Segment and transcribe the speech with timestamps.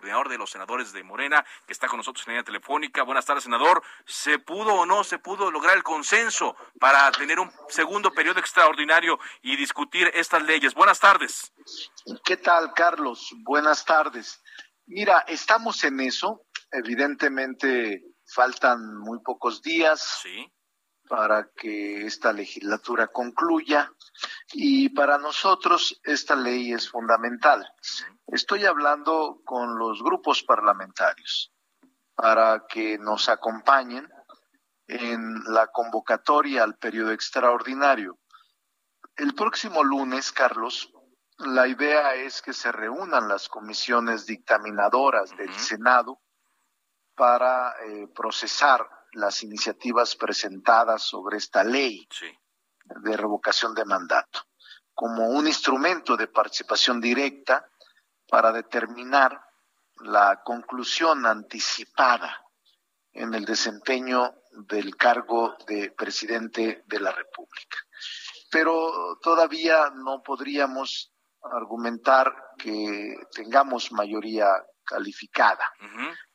[0.00, 3.02] coordinador de los senadores de Morena, que está con nosotros en línea telefónica.
[3.02, 3.82] Buenas tardes, senador.
[4.06, 9.18] ¿Se pudo o no se pudo lograr el consenso para tener un segundo periodo extraordinario
[9.42, 10.72] y discutir estas leyes?
[10.72, 11.52] Buenas tardes.
[12.24, 13.34] ¿Qué tal, Carlos?
[13.44, 14.42] Buenas tardes.
[14.86, 16.46] Mira, estamos en eso.
[16.72, 20.22] Evidentemente faltan muy pocos días
[21.10, 23.92] para que esta legislatura concluya
[24.52, 27.72] y para nosotros esta ley es fundamental.
[28.26, 31.52] Estoy hablando con los grupos parlamentarios
[32.14, 34.08] para que nos acompañen
[34.86, 38.18] en la convocatoria al periodo extraordinario.
[39.16, 40.92] El próximo lunes, Carlos,
[41.38, 46.20] la idea es que se reúnan las comisiones dictaminadoras del Senado
[47.14, 52.06] para eh, procesar las iniciativas presentadas sobre esta ley
[53.02, 54.40] de revocación de mandato
[55.00, 57.66] como un instrumento de participación directa
[58.28, 59.40] para determinar
[60.02, 62.44] la conclusión anticipada
[63.12, 64.34] en el desempeño
[64.68, 67.78] del cargo de presidente de la República.
[68.50, 71.10] Pero todavía no podríamos
[71.42, 74.48] argumentar que tengamos mayoría
[74.84, 75.66] calificada,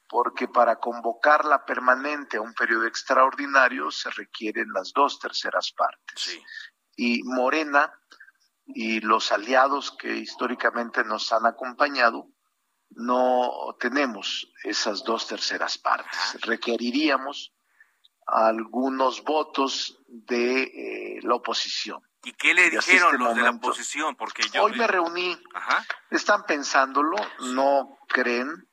[0.07, 6.39] porque para convocarla permanente a un periodo extraordinario se requieren las dos terceras partes.
[6.95, 7.93] Y Morena
[8.67, 12.29] y los aliados que históricamente nos han acompañado,
[12.89, 16.41] no tenemos esas dos terceras partes.
[16.41, 17.53] Requeriríamos
[18.25, 22.01] algunos votos de eh, la oposición.
[22.23, 24.15] ¿Y qué le dijeron este los de la oposición?
[24.15, 24.63] Porque yo...
[24.63, 25.37] Hoy me reuní,
[26.09, 28.67] están pensándolo, no creen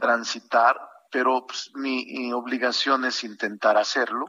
[0.00, 0.80] transitar,
[1.10, 4.26] pero pues, mi, obligación es intentar hacerlo.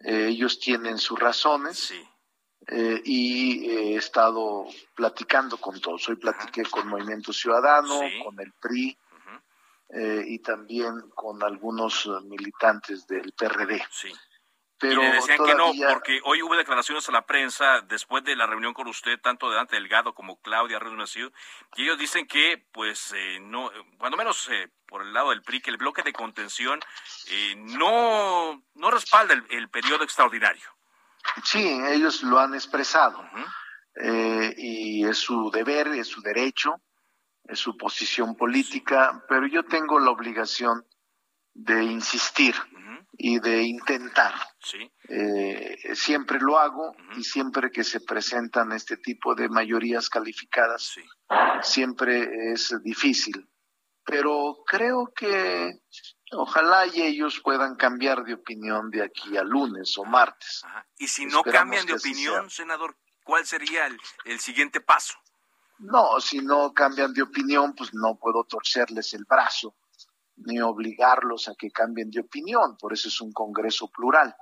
[0.00, 1.92] Eh, ellos tienen sus razones.
[2.66, 6.08] Eh, y he estado platicando con todos.
[6.08, 8.96] Hoy platiqué con Movimiento Ciudadano, con el PRI
[9.88, 13.82] eh, y también con algunos militantes del PRD.
[13.90, 14.12] Sí.
[14.80, 18.34] Pero y le decían que no, porque hoy hubo declaraciones a la prensa después de
[18.34, 21.30] la reunión con usted, tanto de Dante Delgado como Claudia Redunacido,
[21.76, 25.60] y ellos dicen que, pues, eh, no, cuando menos eh, por el lado del PRI,
[25.60, 26.80] que el bloque de contención
[27.30, 30.66] eh, no, no respalda el, periodo extraordinario.
[31.44, 33.22] Sí, ellos lo han expresado,
[34.56, 36.80] y es su deber, es su derecho,
[37.44, 40.86] es su posición política, pero yo tengo la obligación
[41.52, 42.54] de insistir
[43.12, 44.34] y de intentar.
[45.08, 50.94] Eh, siempre lo hago y siempre que se presentan este tipo de mayorías calificadas,
[51.62, 53.48] siempre es difícil.
[54.04, 55.82] Pero creo que
[56.32, 60.62] ojalá y ellos puedan cambiar de opinión de aquí a lunes o martes.
[60.98, 65.14] Y si no cambian de opinión, senador, ¿cuál sería el, el siguiente paso?
[65.78, 69.74] No, si no cambian de opinión, pues no puedo torcerles el brazo
[70.46, 74.34] ni obligarlos a que cambien de opinión, por eso es un Congreso plural.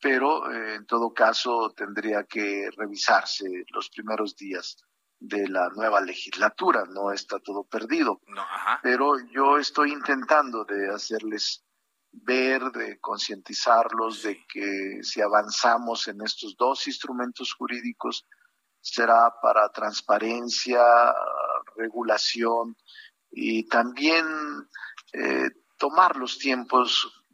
[0.00, 4.76] Pero eh, en todo caso tendría que revisarse los primeros días
[5.18, 8.20] de la nueva legislatura, no está todo perdido.
[8.82, 11.64] Pero yo estoy intentando de hacerles
[12.12, 18.26] ver, de concientizarlos de que si avanzamos en estos dos instrumentos jurídicos,
[18.80, 20.82] será para transparencia,
[21.76, 22.76] regulación
[23.30, 24.24] y también
[25.12, 27.24] eh, tomar los tiempos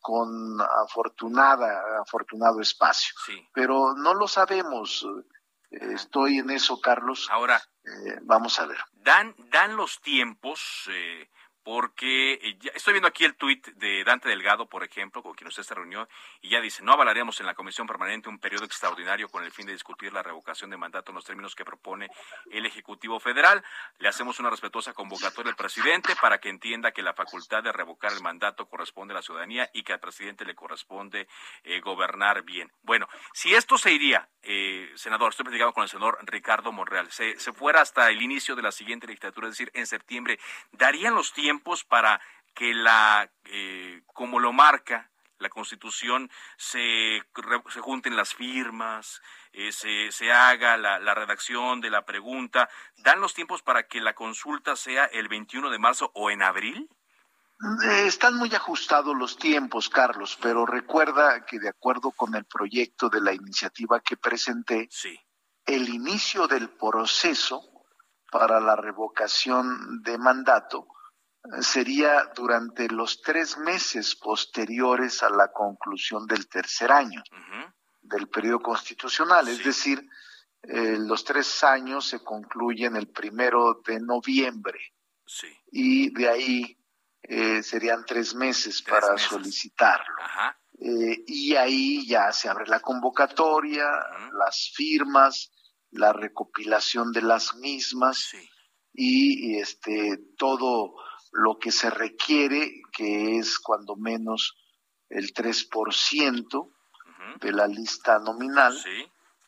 [0.00, 3.14] con afortunada, afortunado espacio.
[3.52, 5.06] Pero no lo sabemos.
[5.70, 7.28] Eh, estoy en eso, Carlos.
[7.30, 8.78] Ahora, eh, vamos a ver.
[8.94, 10.88] Dan, dan los tiempos
[11.72, 15.62] porque eh, estoy viendo aquí el tuit de Dante Delgado, por ejemplo, con quien usted
[15.62, 16.08] se reunió,
[16.40, 19.66] y ya dice, no avalaremos en la Comisión Permanente un periodo extraordinario con el fin
[19.66, 22.08] de discutir la revocación de mandato en los términos que propone
[22.50, 23.62] el Ejecutivo Federal.
[24.00, 28.12] Le hacemos una respetuosa convocatoria al presidente para que entienda que la facultad de revocar
[28.14, 31.28] el mandato corresponde a la ciudadanía y que al presidente le corresponde
[31.62, 32.72] eh, gobernar bien.
[32.82, 37.52] Bueno, si esto se iría, eh, senador, estoy platicando con el senador Ricardo Monreal, se
[37.52, 40.40] fuera hasta el inicio de la siguiente legislatura, es decir, en septiembre,
[40.72, 42.20] ¿darían los tiempos para
[42.54, 47.22] que la, eh, como lo marca la Constitución, se,
[47.70, 49.22] se junten las firmas,
[49.52, 52.68] eh, se, se, haga la, la, redacción de la pregunta.
[52.98, 56.90] ¿Dan los tiempos para que la consulta sea el 21 de marzo o en abril?
[57.82, 63.08] Eh, están muy ajustados los tiempos, Carlos, pero recuerda que de acuerdo con el proyecto
[63.08, 65.18] de la iniciativa que presenté, sí.
[65.66, 67.62] el inicio del proceso
[68.30, 70.86] para la revocación de mandato
[71.60, 77.22] sería durante los tres meses posteriores a la conclusión del tercer año
[78.02, 80.04] del periodo constitucional, es decir,
[80.62, 84.78] eh, los tres años se concluyen el primero de noviembre.
[85.70, 86.78] Y de ahí
[87.22, 90.16] eh, serían tres meses para solicitarlo.
[90.78, 93.86] Eh, y ahí ya se abre la convocatoria,
[94.32, 95.52] las firmas,
[95.92, 98.32] la recopilación de las mismas
[98.92, 100.94] y este todo
[101.32, 104.56] lo que se requiere, que es cuando menos
[105.08, 106.70] el 3%
[107.40, 108.76] de la lista nominal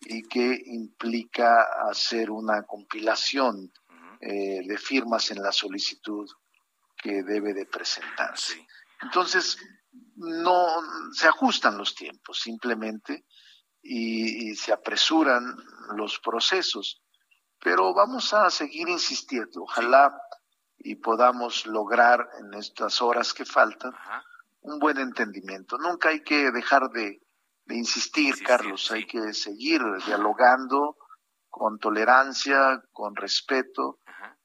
[0.01, 3.73] y que implica hacer una compilación
[4.21, 6.29] eh, de firmas en la solicitud
[6.97, 8.67] que debe de presentarse.
[9.01, 9.59] Entonces,
[10.17, 10.67] no
[11.13, 13.25] se ajustan los tiempos simplemente
[13.85, 15.57] y se apresuran
[15.97, 17.03] los procesos,
[17.59, 19.63] pero vamos a seguir insistiendo.
[19.63, 20.17] Ojalá
[20.85, 23.93] y podamos lograr en estas horas que faltan
[24.63, 25.79] un buen entendimiento.
[25.79, 27.21] Nunca hay que dejar de,
[27.69, 30.97] insistir, Carlos, hay que seguir dialogando
[31.49, 34.01] con tolerancia, con respeto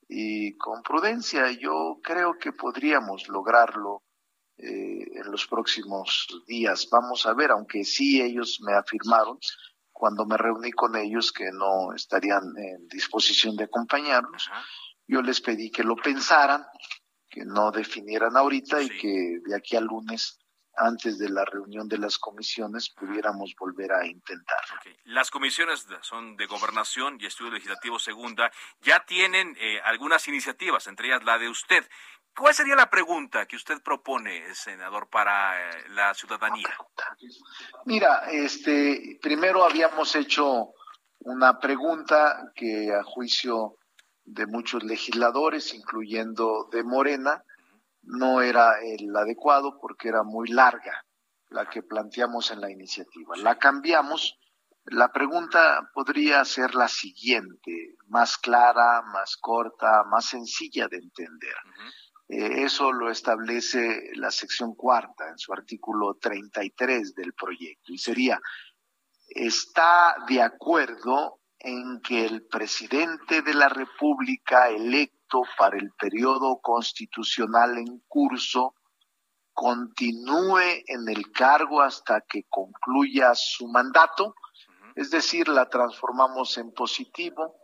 [0.07, 1.51] y con prudencia.
[1.51, 4.03] Yo creo que podríamos lograrlo
[4.57, 6.87] eh, en los próximos días.
[6.91, 9.39] Vamos a ver, aunque sí ellos me afirmaron
[9.91, 14.49] cuando me reuní con ellos que no estarían en disposición de acompañarnos.
[15.07, 16.65] Yo les pedí que lo pensaran,
[17.29, 20.39] que no definieran ahorita y que de aquí al lunes
[20.77, 24.59] antes de la reunión de las comisiones pudiéramos volver a intentar.
[25.05, 28.51] Las comisiones son de gobernación y estudio legislativo segunda,
[28.81, 31.87] ya tienen eh, algunas iniciativas, entre ellas la de usted.
[32.35, 36.69] ¿Cuál sería la pregunta que usted propone, senador, para eh, la ciudadanía?
[37.85, 40.73] Mira, este, primero habíamos hecho
[41.19, 43.77] una pregunta que a juicio
[44.27, 47.43] de muchos legisladores, incluyendo de Morena,
[48.03, 51.05] no era el adecuado porque era muy larga
[51.49, 53.35] la que planteamos en la iniciativa.
[53.37, 54.37] La cambiamos.
[54.83, 61.55] La pregunta podría ser la siguiente, más clara, más corta, más sencilla de entender.
[62.29, 68.39] Eh, eso lo establece la sección cuarta en su artículo 33 del proyecto y sería,
[69.27, 77.77] ¿está de acuerdo en que el presidente de la República electo para el periodo constitucional
[77.77, 78.75] en curso
[79.53, 84.35] continúe en el cargo hasta que concluya su mandato,
[84.95, 87.59] es decir, la transformamos en positivo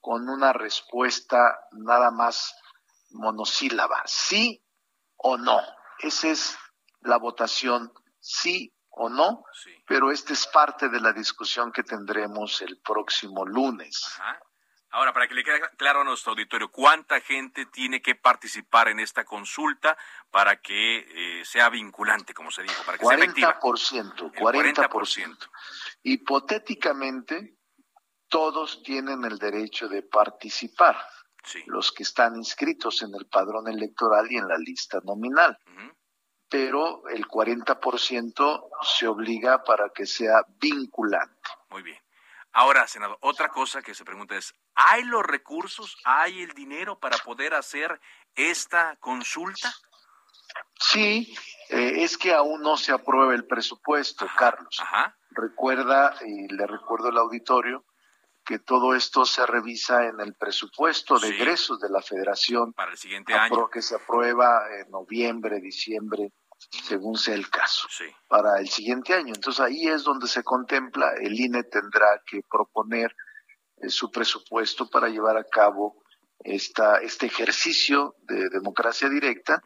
[0.00, 2.54] con una respuesta nada más
[3.10, 4.62] monosílaba, sí
[5.16, 5.60] o no.
[6.00, 6.58] Esa es
[7.00, 9.44] la votación, sí o no,
[9.86, 14.18] pero esta es parte de la discusión que tendremos el próximo lunes.
[14.90, 18.98] Ahora, para que le quede claro a nuestro auditorio, ¿cuánta gente tiene que participar en
[18.98, 19.98] esta consulta
[20.30, 25.50] para que eh, sea vinculante, como se dijo, para que 40%, sea 40%, 40%.
[26.02, 27.58] Hipotéticamente,
[28.28, 30.96] todos tienen el derecho de participar.
[31.66, 35.56] Los que están inscritos en el padrón electoral y en la lista nominal
[36.48, 41.50] pero el 40% se obliga para que sea vinculante.
[41.70, 41.98] Muy bien.
[42.52, 47.18] Ahora, senador, otra cosa que se pregunta es, ¿hay los recursos, hay el dinero para
[47.18, 48.00] poder hacer
[48.34, 49.74] esta consulta?
[50.80, 51.36] Sí,
[51.68, 54.78] eh, es que aún no se aprueba el presupuesto, Carlos.
[54.80, 55.18] Ajá.
[55.30, 57.84] Recuerda, y le recuerdo al auditorio,
[58.46, 62.96] que todo esto se revisa en el presupuesto de ingresos de la federación para el
[62.96, 66.32] siguiente año que se aprueba en noviembre, diciembre,
[66.70, 68.04] según sea el caso, sí.
[68.28, 69.34] para el siguiente año.
[69.34, 73.14] Entonces ahí es donde se contempla, el INE tendrá que proponer
[73.78, 76.04] eh, su presupuesto para llevar a cabo
[76.38, 79.60] esta, este ejercicio de democracia directa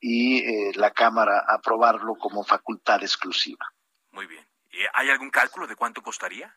[0.00, 3.66] y eh, la Cámara aprobarlo como facultad exclusiva.
[4.12, 4.46] Muy bien.
[4.94, 6.52] ¿Hay algún cálculo de cuánto costaría?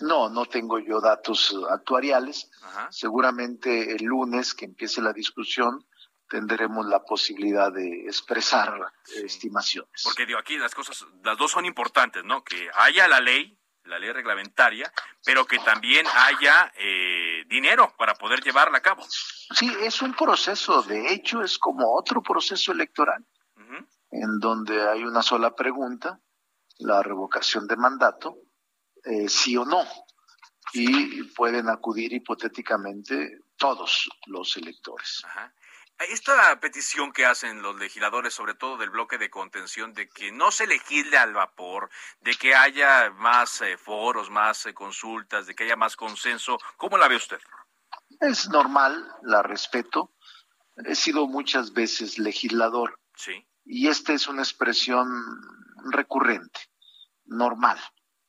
[0.00, 2.50] No, no tengo yo datos actuariales.
[2.90, 5.86] Seguramente el lunes que empiece la discusión
[6.28, 10.02] tendremos la posibilidad de expresar estimaciones.
[10.04, 12.42] Porque digo, aquí las cosas, las dos son importantes, ¿no?
[12.42, 14.92] Que haya la ley, la ley reglamentaria,
[15.24, 19.04] pero que también haya eh, dinero para poder llevarla a cabo.
[19.08, 23.24] Sí, es un proceso, de hecho es como otro proceso electoral,
[24.10, 26.20] en donde hay una sola pregunta,
[26.78, 28.36] la revocación de mandato,
[29.06, 29.84] eh, sí o no,
[30.72, 35.22] y pueden acudir hipotéticamente todos los electores.
[35.24, 35.52] Ajá.
[35.98, 40.50] Esta petición que hacen los legisladores, sobre todo del bloque de contención, de que no
[40.50, 41.88] se legisle al vapor,
[42.20, 46.98] de que haya más eh, foros, más eh, consultas, de que haya más consenso, ¿cómo
[46.98, 47.40] la ve usted?
[48.20, 50.12] Es normal, la respeto.
[50.84, 53.00] He sido muchas veces legislador.
[53.14, 53.46] Sí.
[53.64, 55.08] Y esta es una expresión
[55.92, 56.60] recurrente,
[57.24, 57.80] normal.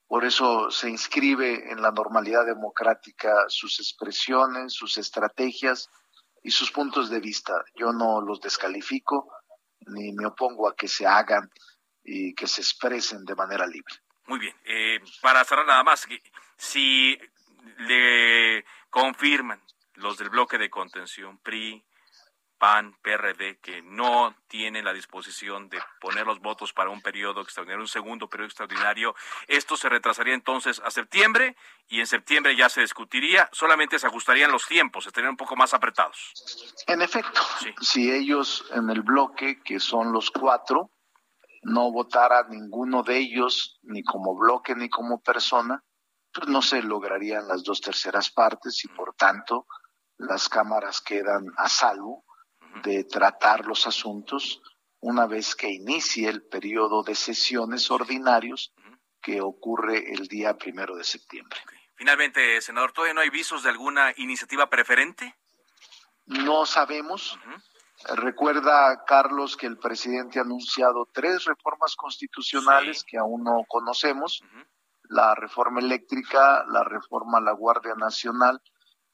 [0.08, 5.90] Por eso se inscribe en la normalidad democrática sus expresiones, sus estrategias
[6.42, 7.54] y sus puntos de vista.
[7.76, 9.30] Yo no los descalifico
[9.88, 11.50] ni me opongo a que se hagan
[12.04, 13.94] y que se expresen de manera libre.
[14.28, 14.56] Muy bien.
[14.66, 16.08] Eh, para cerrar nada más,
[16.58, 17.18] si
[17.80, 19.62] le confirman
[19.96, 21.86] los del bloque de contención, PRI,
[22.58, 27.84] PAN, PRD, que no tienen la disposición de poner los votos para un periodo extraordinario,
[27.84, 29.16] un segundo periodo extraordinario.
[29.48, 31.56] Esto se retrasaría entonces a septiembre
[31.88, 35.56] y en septiembre ya se discutiría, solamente se ajustarían los tiempos, se estarían un poco
[35.56, 36.34] más apretados.
[36.88, 37.42] En efecto,
[37.82, 40.92] si ellos en el bloque, que son los cuatro,
[41.64, 45.84] no votara ninguno de ellos, ni como bloque ni como persona,
[46.34, 49.66] pues no se lograrían las dos terceras partes y por tanto
[50.18, 52.27] las cámaras quedan a salvo
[52.84, 54.62] de tratar los asuntos
[55.00, 58.74] una vez que inicie el periodo de sesiones ordinarios
[59.22, 61.60] que ocurre el día primero de septiembre.
[61.96, 65.36] Finalmente, senador, ¿todavía no hay visos de alguna iniciativa preferente?
[66.26, 67.40] No sabemos.
[68.16, 74.44] Recuerda, Carlos, que el presidente ha anunciado tres reformas constitucionales que aún no conocemos.
[75.10, 78.62] La reforma eléctrica, la reforma a la Guardia Nacional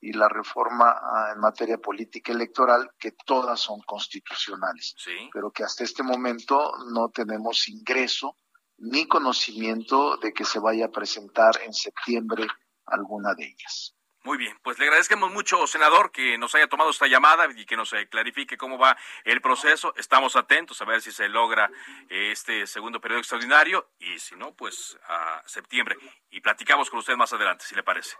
[0.03, 4.95] y la reforma ah, en materia política electoral, que todas son constitucionales,
[5.31, 8.36] pero que hasta este momento no tenemos ingreso
[8.79, 12.45] ni conocimiento de que se vaya a presentar en septiembre
[12.86, 13.95] alguna de ellas.
[14.25, 17.77] Muy bien, pues le agradecemos mucho, senador, que nos haya tomado esta llamada y que
[17.77, 19.93] nos eh, clarifique cómo va el proceso.
[19.95, 21.72] Estamos atentos a ver si se logra
[22.10, 25.98] este segundo periodo extraordinario y si no, pues a septiembre.
[26.29, 28.15] Y platicamos con usted más adelante, si le parece.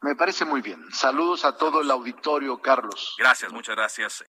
[0.00, 0.80] Me parece muy bien.
[0.92, 3.16] Saludos a todo el auditorio, Carlos.
[3.18, 4.24] Gracias, muchas gracias.